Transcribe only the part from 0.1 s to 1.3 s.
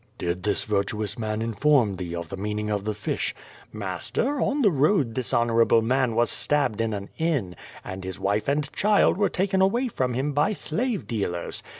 "Did this virtuous